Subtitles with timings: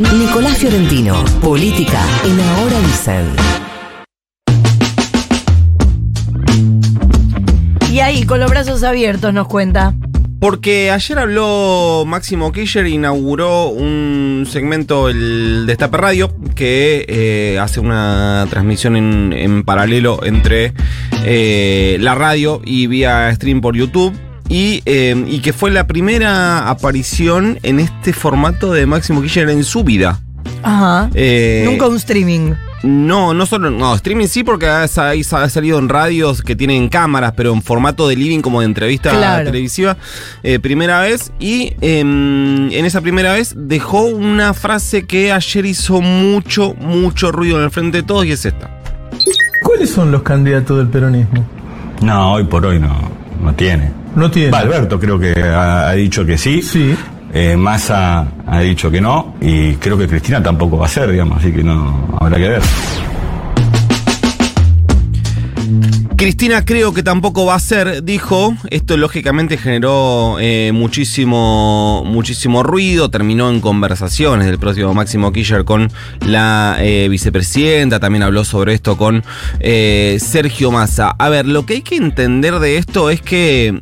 [0.00, 3.26] Nicolás Fiorentino, política en Ahora Dicen.
[7.92, 9.92] Y ahí, con los brazos abiertos, nos cuenta.
[10.40, 18.46] Porque ayer habló Máximo Kirchner, inauguró un segmento, el Destape Radio, que eh, hace una
[18.48, 20.72] transmisión en, en paralelo entre
[21.26, 24.14] eh, la radio y vía stream por YouTube.
[24.52, 29.62] Y, eh, y que fue la primera aparición en este formato de Máximo Kirchner en
[29.62, 30.18] su vida.
[30.64, 31.08] Ajá.
[31.14, 32.54] Eh, Nunca un streaming.
[32.82, 36.88] No, no solo, no, streaming sí porque ha, sa- ha salido en radios que tienen
[36.88, 39.44] cámaras, pero en formato de living como de entrevista Claro.
[39.44, 39.96] televisiva,
[40.42, 41.30] eh, primera vez.
[41.38, 47.58] Y em, en esa primera vez dejó una frase que ayer hizo mucho, mucho ruido
[47.58, 48.68] en el frente de todos y es esta.
[49.62, 51.46] ¿Cuáles son los candidatos del peronismo?
[52.02, 52.98] No, hoy por hoy no,
[53.42, 53.99] no tiene.
[54.14, 54.56] No tiene.
[54.56, 56.62] Alberto creo que ha, ha dicho que sí.
[56.62, 56.96] Sí.
[57.32, 59.34] Eh, Massa ha dicho que no.
[59.40, 61.38] Y creo que Cristina tampoco va a ser, digamos.
[61.38, 62.62] Así que no habrá que ver.
[66.20, 68.54] Cristina creo que tampoco va a ser, dijo.
[68.68, 73.10] Esto lógicamente generó eh, muchísimo, muchísimo ruido.
[73.10, 75.90] Terminó en conversaciones del próximo Máximo Kirchner con
[76.26, 78.00] la eh, vicepresidenta.
[78.00, 79.24] También habló sobre esto con
[79.60, 81.08] eh, Sergio Massa.
[81.18, 83.80] A ver, lo que hay que entender de esto es que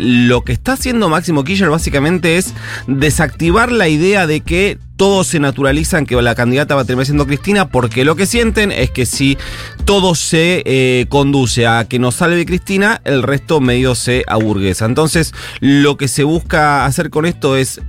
[0.00, 2.54] lo que está haciendo Máximo Kirchner básicamente es
[2.88, 7.26] desactivar la idea de que todos se naturalizan que la candidata va a terminar siendo
[7.26, 9.38] Cristina porque lo que sienten es que si
[9.84, 14.84] todo se eh, conduce a que nos salve Cristina, el resto medio se aburguesa.
[14.84, 17.80] Entonces, lo que se busca hacer con esto es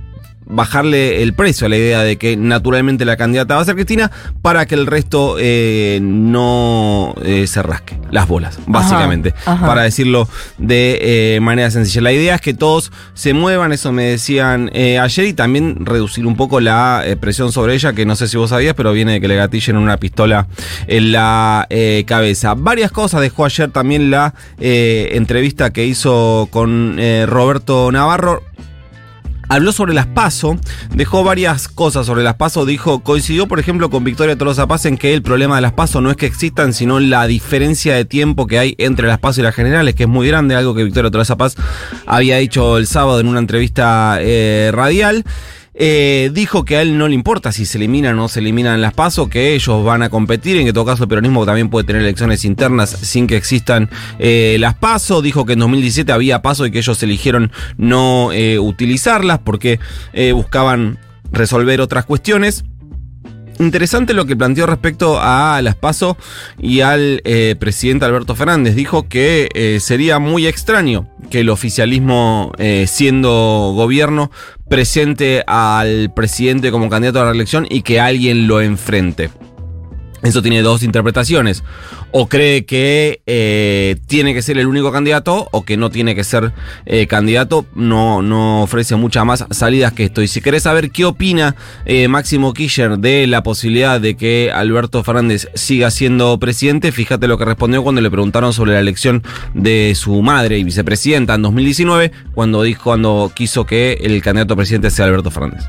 [0.50, 4.10] bajarle el precio a la idea de que naturalmente la candidata va a ser Cristina
[4.42, 9.66] para que el resto eh, no eh, se rasque las bolas, básicamente, ajá.
[9.66, 12.00] para decirlo de eh, manera sencilla.
[12.02, 16.26] La idea es que todos se muevan, eso me decían eh, ayer, y también reducir
[16.26, 19.12] un poco la eh, presión sobre ella, que no sé si vos sabías, pero viene
[19.12, 20.48] de que le gatillen una pistola
[20.86, 22.54] en la eh, cabeza.
[22.54, 28.42] Varias cosas dejó ayer también la eh, entrevista que hizo con eh, Roberto Navarro.
[29.50, 30.60] Habló sobre las PASO,
[30.94, 34.96] dejó varias cosas sobre las PASO, dijo, coincidió por ejemplo con Victoria Tolosa Paz en
[34.96, 38.46] que el problema de las PASO no es que existan, sino la diferencia de tiempo
[38.46, 41.10] que hay entre las PASO y las generales, que es muy grande, algo que Victoria
[41.10, 41.56] Tolosa Paz
[42.06, 45.24] había dicho el sábado en una entrevista eh, radial.
[45.74, 48.80] Eh, dijo que a él no le importa si se eliminan o no se eliminan
[48.80, 51.86] las PASO, que ellos van a competir, en que todo caso el peronismo también puede
[51.86, 53.88] tener elecciones internas sin que existan
[54.18, 55.22] eh, las PASO.
[55.22, 59.78] Dijo que en 2017 había PASO y que ellos eligieron no eh, utilizarlas porque
[60.34, 60.98] buscaban
[61.32, 62.64] resolver otras cuestiones.
[63.58, 66.16] Interesante lo que planteó respecto a las PASO
[66.58, 67.22] y al
[67.58, 68.74] presidente Alberto Fernández.
[68.74, 74.30] Dijo que sería muy extraño que el oficialismo, eh, siendo gobierno,
[74.68, 79.30] presente al presidente como candidato a la reelección y que alguien lo enfrente.
[80.22, 81.64] Eso tiene dos interpretaciones.
[82.12, 86.24] O cree que eh, tiene que ser el único candidato o que no tiene que
[86.24, 86.52] ser
[86.86, 87.66] eh, candidato.
[87.74, 90.22] No, no ofrece muchas más salidas que esto.
[90.22, 95.02] Y si querés saber qué opina eh, Máximo Kirchner de la posibilidad de que Alberto
[95.02, 99.22] Fernández siga siendo presidente, fíjate lo que respondió cuando le preguntaron sobre la elección
[99.54, 104.56] de su madre y vicepresidenta en 2019, cuando dijo, cuando quiso que el candidato a
[104.56, 105.64] presidente sea Alberto Fernández.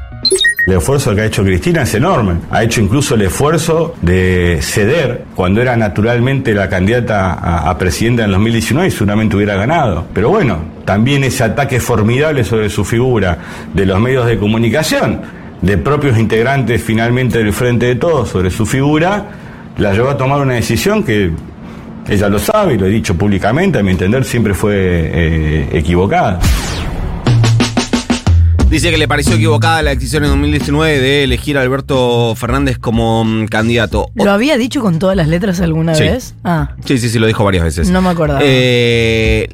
[0.68, 2.36] El esfuerzo que ha hecho Cristina es enorme.
[2.52, 8.26] Ha hecho incluso el esfuerzo de ceder cuando era naturalmente la candidata a, a presidenta
[8.26, 10.06] en 2019 y seguramente hubiera ganado.
[10.14, 13.38] Pero bueno, también ese ataque formidable sobre su figura
[13.74, 15.22] de los medios de comunicación,
[15.62, 19.26] de propios integrantes finalmente del Frente de Todos sobre su figura,
[19.78, 21.32] la llevó a tomar una decisión que
[22.08, 26.40] ella lo sabe y lo he dicho públicamente, a mi entender siempre fue eh, equivocada.
[28.72, 33.26] Dice que le pareció equivocada la decisión en 2019 de elegir a Alberto Fernández como
[33.26, 34.08] mm, candidato.
[34.16, 36.04] ¿Lo había dicho con todas las letras alguna Sí.
[36.04, 36.36] vez?
[36.46, 37.90] Ah, Sí, sí, sí, lo dijo varias veces.
[37.90, 38.40] No me acordaba.
[38.42, 39.50] Eh,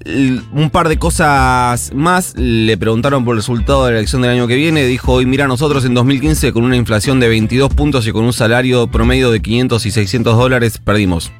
[0.53, 2.35] un par de cosas más.
[2.37, 4.85] Le preguntaron por el resultado de la elección del año que viene.
[4.85, 8.33] Dijo, hoy mira, nosotros en 2015 con una inflación de 22 puntos y con un
[8.33, 11.31] salario promedio de 500 y 600 dólares perdimos.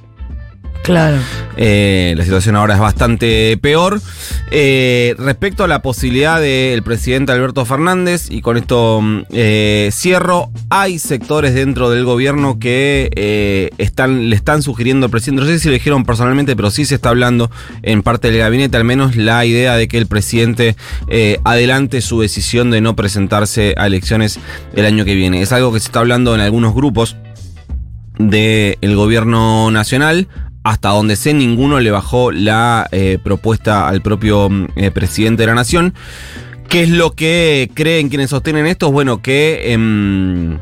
[0.83, 1.17] Claro.
[1.57, 3.99] Eh, la situación ahora es bastante peor.
[4.51, 10.51] Eh, respecto a la posibilidad del presidente Alberto Fernández, y con esto mm, eh, cierro,
[10.69, 15.67] hay sectores dentro del gobierno que están, le están sugiriendo al presidente, no sé si
[15.67, 17.49] lo dijeron personalmente, pero sí se está hablando
[17.81, 20.75] en parte del gabinete, al menos la idea de que el presidente
[21.43, 24.39] adelante su decisión de no presentarse a elecciones
[24.75, 25.41] el año que viene.
[25.41, 27.17] Es algo que se está hablando en algunos grupos
[28.19, 30.27] del gobierno nacional.
[30.67, 35.47] Hasta donde sé, ninguno le bajó la eh, propuesta al propio mm, eh, presidente de
[35.47, 35.93] la nación.
[36.67, 38.91] ¿Qué es lo que creen quienes sostienen esto?
[38.91, 40.59] Bueno, que em,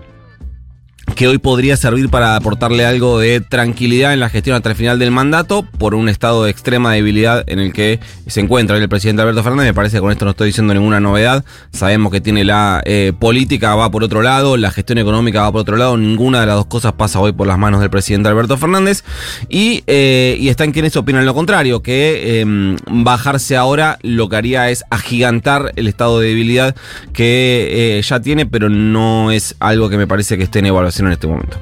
[1.15, 4.99] que hoy podría servir para aportarle algo de tranquilidad en la gestión hasta el final
[4.99, 9.21] del mandato por un estado de extrema debilidad en el que se encuentra el presidente
[9.21, 9.67] Alberto Fernández.
[9.67, 11.45] Me parece que con esto no estoy diciendo ninguna novedad.
[11.71, 15.61] Sabemos que tiene la eh, política va por otro lado, la gestión económica va por
[15.61, 15.97] otro lado.
[15.97, 19.03] Ninguna de las dos cosas pasa hoy por las manos del presidente Alberto Fernández.
[19.47, 24.69] Y, eh, y están quienes opinan lo contrario, que eh, bajarse ahora lo que haría
[24.69, 26.75] es agigantar el estado de debilidad
[27.13, 31.04] que eh, ya tiene, pero no es algo que me parece que esté en evaluación
[31.07, 31.57] en este momento.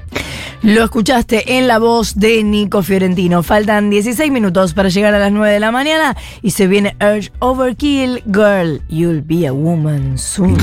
[0.61, 3.43] Lo escuchaste en la voz de Nico Fiorentino.
[3.43, 7.31] Faltan 16 minutos para llegar a las 9 de la mañana y se viene Urge
[7.39, 8.81] Overkill Girl.
[8.87, 10.57] You'll be a woman soon.